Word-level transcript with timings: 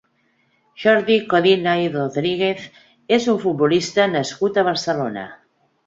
Jordi 0.83 1.17
Codina 1.33 1.75
i 1.83 1.85
Rodríguez 1.97 2.65
és 3.21 3.31
un 3.35 3.41
futbolista 3.47 4.11
nascut 4.19 4.63
a 4.63 4.69
Barcelona. 4.73 5.33